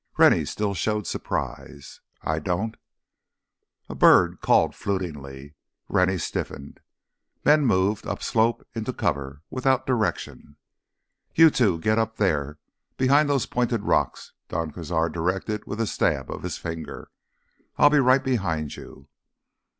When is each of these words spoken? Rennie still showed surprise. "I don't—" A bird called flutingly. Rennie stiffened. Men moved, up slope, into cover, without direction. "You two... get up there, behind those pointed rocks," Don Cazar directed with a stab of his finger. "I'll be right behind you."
Rennie 0.17 0.45
still 0.45 0.73
showed 0.73 1.05
surprise. 1.05 2.01
"I 2.23 2.39
don't—" 2.39 2.75
A 3.87 3.93
bird 3.93 4.41
called 4.41 4.73
flutingly. 4.73 5.53
Rennie 5.89 6.17
stiffened. 6.17 6.79
Men 7.45 7.67
moved, 7.67 8.07
up 8.07 8.23
slope, 8.23 8.65
into 8.73 8.93
cover, 8.93 9.43
without 9.51 9.85
direction. 9.85 10.55
"You 11.35 11.51
two... 11.51 11.77
get 11.77 11.99
up 11.99 12.17
there, 12.17 12.57
behind 12.97 13.29
those 13.29 13.45
pointed 13.45 13.83
rocks," 13.83 14.33
Don 14.49 14.71
Cazar 14.71 15.07
directed 15.11 15.67
with 15.67 15.79
a 15.79 15.85
stab 15.85 16.31
of 16.31 16.41
his 16.41 16.57
finger. 16.57 17.11
"I'll 17.77 17.91
be 17.91 17.99
right 17.99 18.23
behind 18.23 18.75
you." 18.75 19.07